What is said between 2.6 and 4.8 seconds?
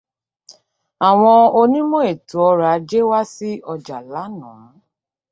ajé wá sí ọjà lánàá.